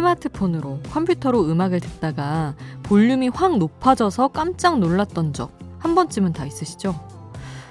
스마트폰으로 0.00 0.80
컴퓨터로 0.90 1.50
음악을 1.50 1.80
듣다가 1.80 2.54
볼륨이 2.82 3.28
확 3.28 3.58
높아져서 3.58 4.28
깜짝 4.28 4.78
놀랐던 4.78 5.32
적 5.32 5.60
한 5.80 5.94
번쯤은 5.94 6.32
다 6.32 6.46
있으시죠? 6.46 6.94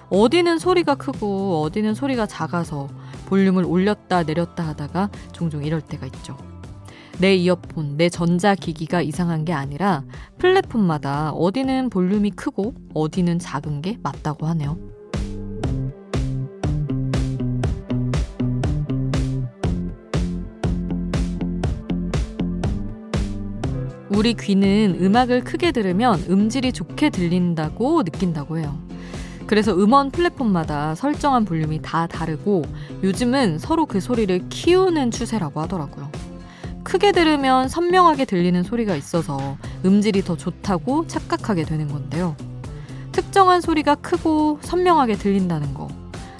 어디는 0.09 0.57
소리가 0.57 0.96
크고 0.96 1.61
어디는 1.61 1.93
소리가 1.93 2.25
작아서 2.25 2.89
볼륨을 3.28 3.64
올렸다 3.64 4.23
내렸다 4.23 4.68
하다가 4.68 5.10
종종 5.32 5.64
이럴 5.64 5.82
때가 5.82 6.07
있죠. 6.07 6.36
내 7.19 7.36
이어폰, 7.36 7.97
내 7.97 8.10
전자기기가 8.10 9.02
이상한 9.02 9.46
게 9.46 9.54
아니라 9.54 10.04
플랫폼마다 10.38 11.32
어디는 11.32 11.89
볼륨이 11.89 12.32
크고 12.32 12.74
어디는 12.93 13.39
작은 13.39 13.82
게 13.82 14.00
맞다고 14.02 14.47
하네요. 14.47 14.77
우리 24.19 24.33
귀는 24.33 24.97
음악을 25.00 25.46
크게 25.46 25.71
들으면 25.71 26.21
음질이 26.29 26.73
좋게 26.73 27.10
들린다고 27.10 28.04
느낀다고 28.04 28.60
해요. 28.60 28.77
그래서 29.47 29.73
음원 29.73 30.11
플랫폼마다 30.11 30.93
설정한 30.93 31.46
볼륨이 31.46 31.79
다 31.82 32.05
다르고 32.05 32.63
요즘은 33.02 33.59
서로 33.59 33.86
그 33.86 34.02
소리를 34.02 34.50
키우는 34.50 35.11
추세라고 35.11 35.61
하더라고요. 35.61 36.11
크게 36.83 37.13
들으면 37.13 37.69
선명하게 37.69 38.25
들리는 38.25 38.61
소리가 38.61 38.97
있어서 38.97 39.57
음질이 39.85 40.23
더 40.23 40.35
좋다고 40.35 41.07
착각하게 41.07 41.63
되는 41.63 41.88
건데요. 41.88 42.35
특정한 43.13 43.61
소리가 43.61 43.95
크고 43.95 44.59
선명하게 44.61 45.16
들린다는 45.16 45.73
거. 45.73 45.88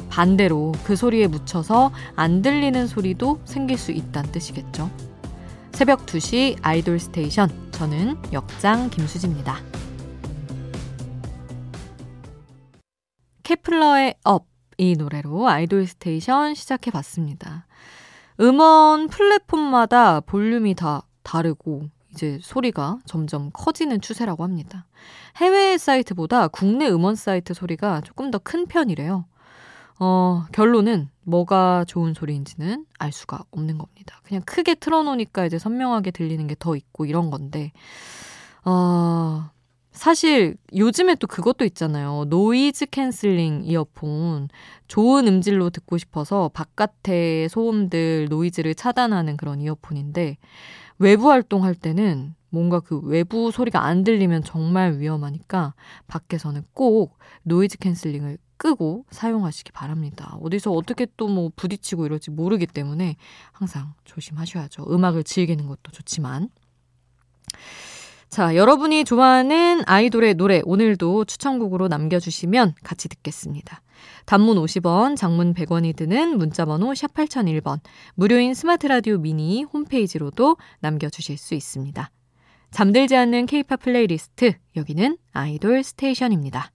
반대로 0.09 0.73
그 0.84 0.98
소리에 0.98 1.28
묻혀서 1.28 1.92
안 2.17 2.42
들리는 2.42 2.88
소리도 2.88 3.39
생길 3.45 3.78
수 3.78 3.94
있다는 3.94 4.34
뜻이겠죠. 4.34 4.92
새벽 5.72 6.06
2시 6.08 6.58
아이돌 6.61 7.00
스테이션. 7.00 7.69
저는 7.80 8.22
역장 8.34 8.90
김수지입니다. 8.90 9.56
케플러의 13.44 14.16
Up. 14.26 14.48
이 14.78 14.96
노래로 14.98 15.48
아이돌 15.48 15.88
스테이션 15.88 16.56
시작해 16.56 16.92
봤습니다. 16.92 17.68
음원 18.42 19.08
플랫폼마다 19.08 20.20
볼륨이 20.20 20.74
다 20.76 21.04
다르고 21.24 21.84
이제 22.12 22.38
소리가 22.42 22.98
점점 23.06 23.50
커지는 23.54 24.02
추세라고 24.02 24.44
합니다. 24.44 24.86
해외 25.38 25.78
사이트보다 25.78 26.50
국내 26.50 26.90
음원 26.90 27.16
사이트 27.16 27.54
소리가 27.54 28.02
조금 28.02 28.30
더 28.30 28.40
큰 28.40 28.66
편이래요. 28.66 29.24
어, 30.00 30.45
결론은 30.53 31.09
뭐가 31.23 31.86
좋은 31.88 32.14
소리인지는 32.14 32.86
알 33.00 33.11
수가 33.11 33.44
없는 33.52 33.78
겁니다. 33.78 34.19
그냥 34.23 34.42
크게 34.45 34.75
틀어놓으니까 34.75 35.45
이제 35.45 35.59
선명하게 35.59 36.11
들리는 36.11 36.47
게 36.47 36.55
더 36.58 36.75
있고 36.75 37.05
이런 37.05 37.30
건데, 37.30 37.72
어, 38.66 39.50
사실 39.92 40.55
요즘에 40.75 41.16
또 41.16 41.27
그것도 41.27 41.66
있잖아요. 41.66 42.25
noise 42.30 42.88
canceling 42.88 43.64
이어폰. 43.66 44.50
좋은 44.88 45.27
음질로 45.27 45.70
듣고 45.72 45.97
싶어서 45.97 46.50
바깥의 46.53 47.50
소음들, 47.50 48.27
노이즈를 48.30 48.75
차단하는 48.75 49.38
그런 49.38 49.61
이어폰인데, 49.61 50.38
외부 51.00 51.30
활동할 51.31 51.75
때는 51.75 52.36
뭔가 52.50 52.80
그 52.80 53.00
외부 53.02 53.52
소리가 53.52 53.86
안 53.86 54.03
들리면 54.03 54.44
정말 54.44 54.97
위험하니까 55.00 55.73
밖에서는 56.08 56.64
꼭 56.73 57.17
noise 57.44 57.77
canceling을 57.80 58.38
끄고 58.59 59.05
사용하시기 59.09 59.71
바랍니다. 59.71 60.37
어디서 60.42 60.71
어떻게 60.71 61.08
또 61.17 61.30
뭐 61.30 61.52
부딪히고 61.55 62.05
이럴지 62.05 62.31
모르기 62.31 62.65
때문에 62.67 63.15
항상 63.52 63.93
조심하셔야죠. 64.03 64.86
음악을 64.89 65.23
즐기는 65.23 65.65
것도 65.67 65.92
좋지만. 65.92 66.49
자, 68.30 68.55
여러분이 68.55 69.05
좋아하는 69.05 69.81
아이돌의 69.87 70.36
노래 70.36 70.61
오늘도 70.64 71.25
추천곡으로 71.25 71.87
남겨주시면 71.87 72.75
같이 72.83 73.09
듣겠습니다. 73.09 73.81
단문 74.25 74.58
50원, 74.58 75.15
장문 75.17 75.53
100원이 75.53 75.95
드는 75.95 76.37
문자번호 76.37 76.93
샵 76.93 77.14
8001번, 77.14 77.80
무료인 78.14 78.53
스마트라디오 78.53 79.17
미니 79.17 79.64
홈페이지로도 79.64 80.58
남겨주실 80.80 81.37
수 81.37 81.55
있습니다. 81.55 82.11
잠들지 82.71 83.15
않는 83.15 83.47
케이팝 83.47 83.81
플레이리스트, 83.81 84.53
여기는 84.76 85.17
아이돌 85.31 85.83
스테이션입니다. 85.83 86.71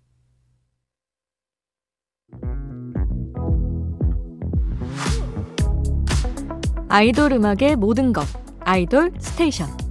아이돌 6.89 7.33
음악의 7.33 7.77
모든 7.77 8.13
것 8.13 8.25
아이돌 8.61 9.13
스테이션 9.19 9.85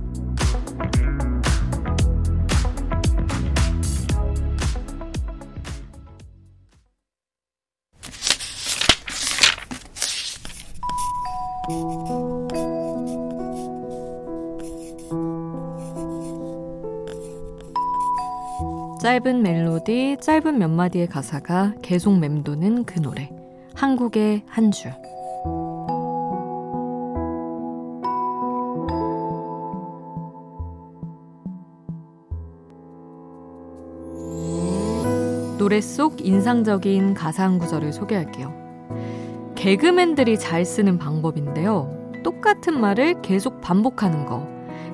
짧은 19.04 19.42
멜로디, 19.42 20.18
짧은 20.22 20.60
몇 20.60 20.70
마디의 20.70 21.08
가사가 21.08 21.74
계속 21.82 22.18
맴도는 22.20 22.86
그 22.86 23.02
노래. 23.02 23.30
한국의 23.76 24.44
한 24.48 24.72
줄. 24.72 24.94
노래 35.64 35.80
속 35.80 36.20
인상적인 36.20 37.16
한 37.16 37.58
구절을 37.58 37.94
소개할게요. 37.94 38.54
개그맨들이 39.56 40.38
잘 40.38 40.66
쓰는 40.66 40.98
방법인데요. 40.98 42.12
똑같은 42.22 42.82
말을 42.82 43.22
계속 43.22 43.62
반복하는 43.62 44.26
거. 44.26 44.46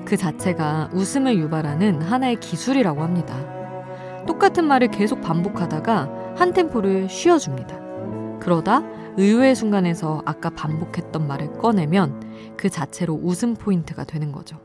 그 0.04 0.16
자체가 0.16 0.90
웃음을 0.92 1.36
유발하는 1.38 2.00
하나의 2.00 2.36
기술이라고 2.36 3.02
합니다. 3.02 3.34
똑같은 4.28 4.64
말을 4.64 4.92
계속 4.92 5.20
반복하다가 5.22 6.36
한 6.36 6.52
템포를 6.52 7.08
쉬어줍니다. 7.08 8.38
그러다 8.38 8.84
의외의 9.16 9.56
순간에서 9.56 10.22
아까 10.24 10.50
반복했던 10.50 11.26
말을 11.26 11.54
꺼내면 11.54 12.22
그 12.56 12.70
자체로 12.70 13.18
웃음 13.20 13.54
포인트가 13.54 14.04
되는 14.04 14.30
거죠. 14.30 14.56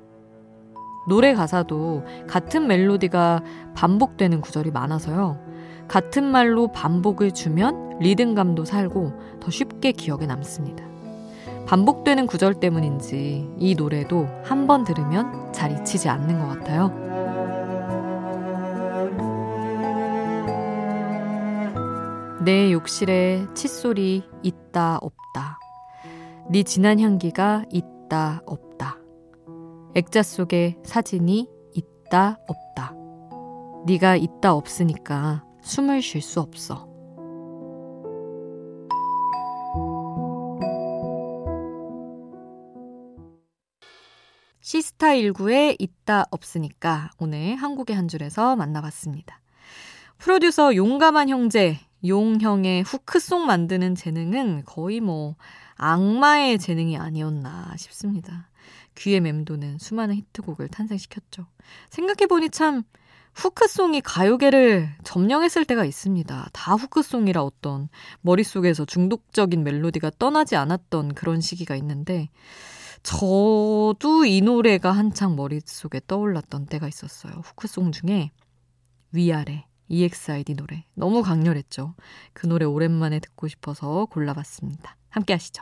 노래 1.07 1.33
가사도 1.33 2.03
같은 2.27 2.67
멜로디가 2.67 3.41
반복되는 3.73 4.41
구절이 4.41 4.69
많아서요. 4.69 5.54
같은 5.87 6.23
말로 6.23 6.67
반복을 6.67 7.31
주면 7.31 7.99
리듬감도 7.99 8.65
살고 8.65 9.13
더 9.39 9.51
쉽게 9.51 9.91
기억에 9.91 10.25
남습니다. 10.25 10.83
반복되는 11.67 12.27
구절 12.27 12.55
때문인지 12.55 13.49
이 13.57 13.75
노래도 13.75 14.27
한 14.43 14.67
번 14.67 14.83
들으면 14.83 15.51
잘 15.53 15.71
잊히지 15.71 16.09
않는 16.09 16.39
것 16.39 16.47
같아요. 16.47 16.91
내 22.43 22.71
욕실에 22.71 23.45
칫솔이 23.55 24.23
있다 24.43 24.97
없다. 25.01 25.59
네 26.51 26.63
진한 26.63 26.99
향기가 26.99 27.63
있다 27.71 28.41
없다. 28.45 28.97
액자 29.95 30.21
속에 30.21 30.77
사진이 30.83 31.49
있다 31.73 32.37
없다. 32.47 32.93
네가 33.87 34.15
있다 34.17 34.53
없으니까 34.53 35.43
숨을 35.65 36.03
쉴 36.03 36.21
수 36.21 36.39
없어. 36.41 36.87
시스타 44.61 45.07
19에 45.15 45.75
있다 45.79 46.25
없으니까 46.29 47.09
오늘 47.17 47.55
한국의 47.55 47.95
한 47.95 48.07
줄에서 48.07 48.55
만나봤습니다. 48.55 49.41
프로듀서 50.19 50.75
용감한 50.75 51.29
형제, 51.29 51.79
용형의 52.05 52.83
후크송 52.83 53.47
만드는 53.47 53.95
재능은 53.95 54.65
거의 54.65 55.01
뭐 55.01 55.35
악마의 55.77 56.59
재능이 56.59 56.97
아니었나 56.97 57.73
싶습니다. 57.77 58.49
귀에 58.93 59.19
맴도는 59.19 59.79
수많은 59.79 60.15
히트곡을 60.15 60.67
탄생시켰죠. 60.67 61.47
생각해보니 61.89 62.51
참 62.51 62.83
후크송이 63.35 64.01
가요계를 64.01 64.95
점령했을 65.03 65.65
때가 65.65 65.83
있습니다. 65.85 66.49
다 66.53 66.75
후크송이라 66.75 67.43
어떤 67.43 67.89
머릿속에서 68.21 68.85
중독적인 68.85 69.63
멜로디가 69.63 70.11
떠나지 70.17 70.55
않았던 70.55 71.15
그런 71.15 71.41
시기가 71.41 71.75
있는데, 71.75 72.29
저도 73.03 74.25
이 74.25 74.41
노래가 74.41 74.91
한창 74.91 75.35
머릿속에 75.35 76.01
떠올랐던 76.07 76.65
때가 76.67 76.87
있었어요. 76.87 77.33
후크송 77.43 77.91
중에 77.91 78.31
위아래, 79.11 79.65
EXID 79.89 80.55
노래. 80.55 80.85
너무 80.95 81.21
강렬했죠. 81.21 81.93
그 82.33 82.47
노래 82.47 82.65
오랜만에 82.65 83.19
듣고 83.19 83.47
싶어서 83.47 84.05
골라봤습니다. 84.05 84.97
함께 85.09 85.33
하시죠. 85.33 85.61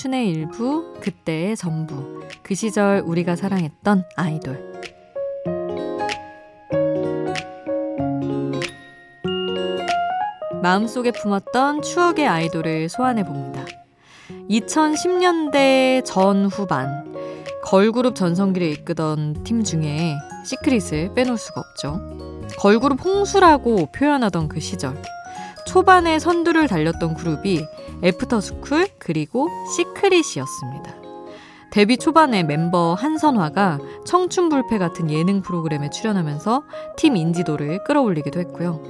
춘의 0.00 0.30
일부, 0.30 0.94
그때의 1.00 1.56
전부. 1.56 2.22
그 2.44 2.54
시절 2.54 3.02
우리가 3.04 3.34
사랑했던 3.34 4.04
아이돌. 4.14 4.84
마음속에 10.62 11.10
품었던 11.10 11.82
추억의 11.82 12.28
아이돌을 12.28 12.88
소환해 12.88 13.24
봅니다. 13.24 13.64
2010년대 14.48 16.04
전후반 16.04 17.12
걸그룹 17.64 18.14
전성기를 18.14 18.68
이끄던 18.68 19.42
팀 19.42 19.64
중에 19.64 20.14
시크릿을 20.44 21.14
빼놓을 21.14 21.36
수가 21.36 21.60
없죠. 21.60 22.00
걸그룹 22.60 23.04
홍수라고 23.04 23.86
표현하던 23.90 24.46
그 24.46 24.60
시절. 24.60 24.96
초반에 25.66 26.20
선두를 26.20 26.68
달렸던 26.68 27.14
그룹이 27.14 27.66
애프터스쿨 28.02 28.88
그리고 28.98 29.48
시크릿이었습니다. 29.76 30.94
데뷔 31.70 31.98
초반에 31.98 32.42
멤버 32.44 32.94
한선화가 32.94 33.78
청춘불패 34.06 34.78
같은 34.78 35.10
예능 35.10 35.42
프로그램에 35.42 35.90
출연하면서 35.90 36.62
팀 36.96 37.16
인지도를 37.16 37.84
끌어올리기도 37.84 38.40
했고요. 38.40 38.82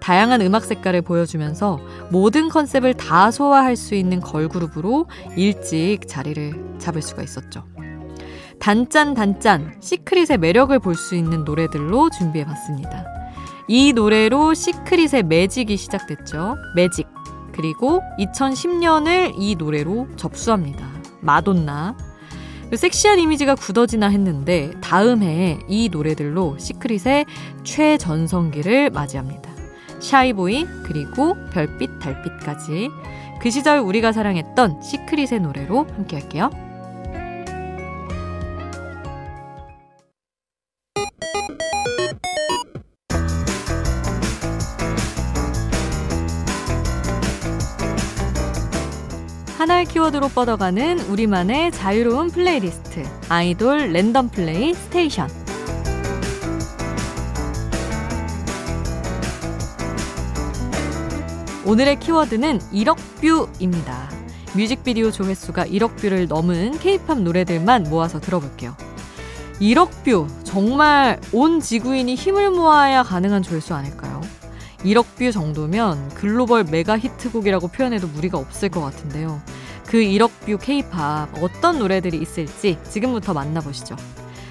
다양한 0.00 0.40
음악 0.40 0.64
색깔을 0.64 1.02
보여주면서 1.02 1.78
모든 2.10 2.48
컨셉을 2.48 2.94
다 2.94 3.30
소화할 3.30 3.76
수 3.76 3.94
있는 3.94 4.20
걸그룹으로 4.20 5.06
일찍 5.36 6.08
자리를 6.08 6.78
잡을 6.78 7.02
수가 7.02 7.22
있었죠. 7.22 7.64
단짠 8.58 9.14
단짠 9.14 9.76
시크릿의 9.80 10.38
매력을 10.38 10.76
볼 10.78 10.94
수 10.94 11.14
있는 11.14 11.44
노래들로 11.44 12.10
준비해 12.10 12.44
봤습니다. 12.44 13.04
이 13.68 13.92
노래로 13.92 14.54
시크릿의 14.54 15.24
매직이 15.24 15.76
시작됐죠. 15.76 16.56
매직. 16.74 17.06
그리고 17.52 18.00
2010년을 18.18 19.32
이 19.36 19.56
노래로 19.56 20.08
접수합니다. 20.16 20.88
마돈나. 21.20 21.96
섹시한 22.74 23.18
이미지가 23.18 23.54
굳어지나 23.54 24.08
했는데 24.08 24.72
다음 24.80 25.22
해에 25.22 25.58
이 25.68 25.90
노래들로 25.90 26.56
시크릿의 26.58 27.26
최전성기를 27.64 28.90
맞이합니다. 28.90 29.50
샤이보이 30.00 30.66
그리고 30.84 31.36
별빛 31.52 32.00
달빛까지 32.00 32.88
그 33.40 33.50
시절 33.50 33.78
우리가 33.78 34.12
사랑했던 34.12 34.80
시크릿의 34.82 35.40
노래로 35.40 35.86
함께 35.94 36.18
할게요. 36.18 36.50
하나의 49.62 49.86
키워드로 49.86 50.30
뻗어가는 50.30 50.98
우리만의 51.02 51.70
자유로운 51.70 52.32
플레이리스트 52.32 53.04
아이돌 53.28 53.92
랜덤 53.92 54.28
플레이 54.28 54.74
스테이션 54.74 55.28
오늘의 61.64 62.00
키워드는 62.00 62.58
1억 62.72 62.96
뷰입니다. 63.20 64.10
뮤직비디오 64.56 65.12
조회수가 65.12 65.66
1억 65.66 65.94
뷰를 65.94 66.26
넘은 66.26 66.80
케이팝 66.80 67.20
노래들만 67.20 67.84
모아서 67.84 68.18
들어볼게요. 68.18 68.76
1억 69.60 69.90
뷰 70.02 70.26
정말 70.42 71.20
온 71.32 71.60
지구인이 71.60 72.12
힘을 72.16 72.50
모아야 72.50 73.04
가능한 73.04 73.44
조회수 73.44 73.74
아닐까요? 73.74 74.11
1억 74.84 75.04
뷰 75.16 75.30
정도면 75.30 76.08
글로벌 76.10 76.64
메가 76.64 76.98
히트곡이라고 76.98 77.68
표현해도 77.68 78.08
무리가 78.08 78.38
없을 78.38 78.68
것 78.68 78.80
같은데요. 78.80 79.40
그 79.86 79.98
1억 79.98 80.30
뷰 80.46 80.58
케이팝 80.58 81.42
어떤 81.42 81.78
노래들이 81.78 82.18
있을지 82.18 82.78
지금부터 82.88 83.32
만나보시죠. 83.32 83.96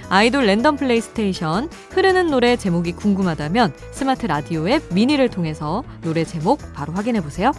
아이돌 0.10 0.46
랜덤 0.46 0.76
플레이 0.76 1.00
스테이션 1.00 1.70
흐르는 1.92 2.28
노래 2.28 2.58
제목이 2.58 2.92
궁금하다면 2.92 3.74
스마트 3.92 4.26
라디오 4.26 4.68
앱 4.68 4.84
미니를 4.94 5.30
통해서 5.30 5.84
노래 6.02 6.26
제목 6.26 6.60
바로 6.74 6.92
확인해 6.94 7.22
보세요. 7.22 7.54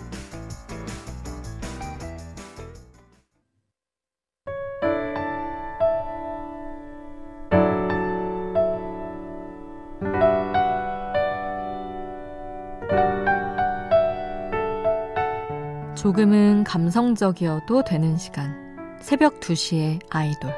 조금은 16.02 16.64
감성적이어도 16.64 17.85
되는 17.85 18.16
시간. 18.16 18.99
새벽 19.00 19.38
2시에 19.38 20.00
아이돌. 20.11 20.52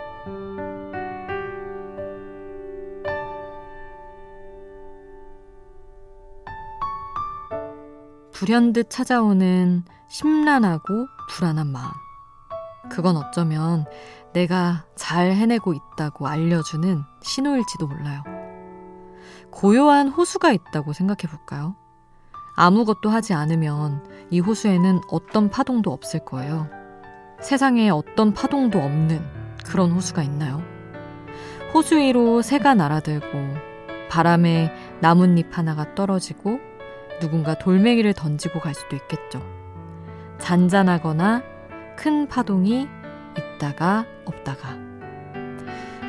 불현듯 8.33 8.89
찾아오는 8.89 9.85
심란하고 10.09 11.09
불안한 11.29 11.67
마음. 11.67 11.93
그건 12.91 13.19
어쩌면 13.19 13.85
내가 14.33 14.87
잘 14.97 15.33
해내고 15.33 15.75
있다고 15.75 16.27
알려주는 16.27 17.03
신호일지도 17.21 17.87
몰라요. 17.87 18.23
고요한 19.51 20.09
호수가 20.09 20.53
있다고 20.53 20.95
생각해 20.95 21.31
볼까요? 21.31 21.77
아무것도 22.57 23.11
하지 23.11 23.35
않으면 23.35 24.05
이 24.31 24.41
호수에는 24.41 25.01
어떤 25.11 25.51
파동도 25.51 25.93
없을 25.93 26.25
거예요. 26.25 26.69
세상에 27.41 27.91
어떤 27.91 28.33
파동도 28.33 28.79
없는 28.79 29.21
그런 29.65 29.91
호수가 29.91 30.23
있나요? 30.23 30.63
호수 31.73 31.97
위로 31.97 32.43
새가 32.43 32.75
날아들고 32.75 33.27
바람에 34.09 34.73
나뭇잎 35.01 35.47
하나가 35.57 35.95
떨어지고 35.95 36.61
누군가 37.21 37.55
돌멩이를 37.55 38.13
던지고 38.13 38.61
갈 38.61 38.75
수도 38.75 38.95
있겠죠. 38.97 39.43
잔잔하거나 40.39 41.43
큰 41.97 42.29
파동이 42.29 42.89
있다가 43.57 44.07
없다가. 44.25 44.77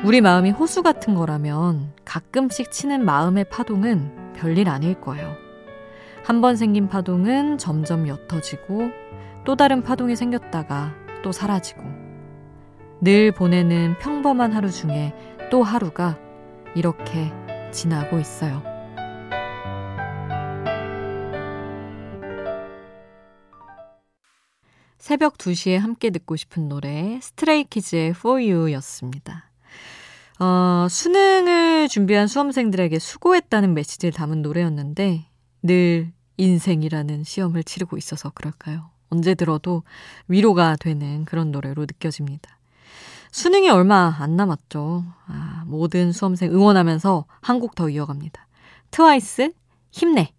우리 0.04 0.20
마음이 0.20 0.50
호수 0.50 0.82
같은 0.82 1.14
거라면 1.14 1.92
가끔씩 2.04 2.70
치는 2.70 3.04
마음의 3.04 3.46
파동은 3.50 4.34
별일 4.34 4.68
아닐 4.68 5.00
거예요. 5.00 5.45
한 6.26 6.40
번 6.40 6.56
생긴 6.56 6.88
파동은 6.88 7.56
점점 7.56 8.08
옅어지고 8.08 8.90
또 9.44 9.54
다른 9.54 9.84
파동이 9.84 10.16
생겼다가 10.16 10.92
또 11.22 11.30
사라지고 11.30 11.84
늘 13.00 13.30
보내는 13.30 13.96
평범한 14.00 14.52
하루 14.52 14.68
중에 14.72 15.14
또 15.52 15.62
하루가 15.62 16.18
이렇게 16.74 17.30
지나고 17.70 18.18
있어요. 18.18 18.60
새벽 24.98 25.38
2시에 25.38 25.78
함께 25.78 26.10
듣고 26.10 26.34
싶은 26.34 26.68
노래 26.68 27.20
스트레이키즈의 27.22 28.08
For 28.10 28.42
You였습니다. 28.42 29.48
어, 30.40 30.88
수능을 30.90 31.86
준비한 31.86 32.26
수험생들에게 32.26 32.98
수고했다는 32.98 33.74
메시지를 33.74 34.12
담은 34.12 34.42
노래였는데 34.42 35.26
늘 35.62 36.15
인생이라는 36.36 37.24
시험을 37.24 37.64
치르고 37.64 37.96
있어서 37.96 38.30
그럴까요? 38.30 38.90
언제 39.08 39.34
들어도 39.34 39.82
위로가 40.28 40.76
되는 40.76 41.24
그런 41.24 41.52
노래로 41.52 41.82
느껴집니다. 41.82 42.58
수능이 43.30 43.68
얼마 43.70 44.14
안 44.18 44.36
남았죠. 44.36 45.04
아, 45.26 45.64
모든 45.66 46.12
수험생 46.12 46.52
응원하면서 46.52 47.24
한 47.40 47.60
곡 47.60 47.74
더 47.74 47.88
이어갑니다. 47.88 48.46
트와이스, 48.90 49.52
힘내! 49.90 50.32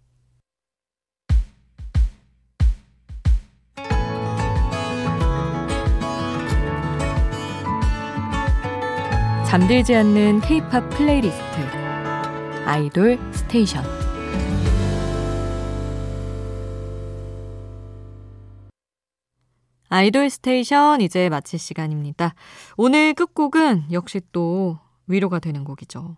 잠들지 9.46 9.94
않는 9.94 10.40
케이팝 10.42 10.90
플레이리스트. 10.90 11.42
아이돌 12.66 13.18
스테이션. 13.32 13.97
아이돌 19.88 20.30
스테이션 20.30 21.00
이제 21.00 21.28
마칠 21.28 21.58
시간입니다. 21.58 22.34
오늘 22.76 23.14
끝곡은 23.14 23.86
역시 23.92 24.20
또 24.32 24.78
위로가 25.06 25.38
되는 25.38 25.64
곡이죠. 25.64 26.16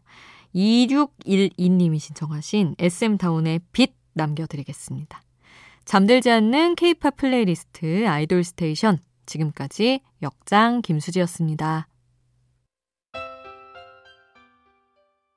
2612님이 0.54 1.98
신청하신 1.98 2.74
SM타운의 2.78 3.60
빛 3.72 3.94
남겨드리겠습니다. 4.14 5.22
잠들지 5.84 6.30
않는 6.30 6.74
케이팝 6.74 7.16
플레이리스트 7.16 8.06
아이돌 8.06 8.44
스테이션 8.44 8.98
지금까지 9.26 10.00
역장 10.22 10.82
김수지였습니다. 10.82 11.86